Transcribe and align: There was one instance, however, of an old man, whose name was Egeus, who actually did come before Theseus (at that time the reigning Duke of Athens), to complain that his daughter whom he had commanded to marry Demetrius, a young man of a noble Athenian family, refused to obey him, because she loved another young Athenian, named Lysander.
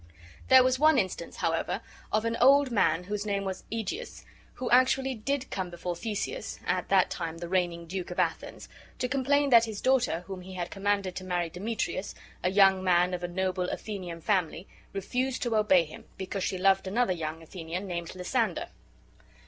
There 0.47 0.63
was 0.63 0.79
one 0.79 0.97
instance, 0.97 1.35
however, 1.35 1.79
of 2.11 2.25
an 2.25 2.35
old 2.41 2.71
man, 2.71 3.03
whose 3.03 3.23
name 3.23 3.45
was 3.45 3.65
Egeus, 3.69 4.25
who 4.55 4.67
actually 4.71 5.13
did 5.13 5.51
come 5.51 5.69
before 5.69 5.95
Theseus 5.95 6.59
(at 6.65 6.89
that 6.89 7.11
time 7.11 7.37
the 7.37 7.47
reigning 7.47 7.85
Duke 7.85 8.09
of 8.09 8.17
Athens), 8.17 8.67
to 8.97 9.07
complain 9.07 9.51
that 9.51 9.65
his 9.65 9.79
daughter 9.79 10.21
whom 10.21 10.41
he 10.41 10.55
had 10.55 10.71
commanded 10.71 11.15
to 11.17 11.23
marry 11.23 11.51
Demetrius, 11.51 12.15
a 12.43 12.49
young 12.49 12.83
man 12.83 13.13
of 13.13 13.23
a 13.23 13.27
noble 13.27 13.65
Athenian 13.69 14.21
family, 14.21 14.67
refused 14.91 15.43
to 15.43 15.55
obey 15.55 15.83
him, 15.83 16.05
because 16.17 16.43
she 16.43 16.57
loved 16.57 16.87
another 16.87 17.13
young 17.13 17.43
Athenian, 17.43 17.85
named 17.85 18.15
Lysander. 18.15 18.69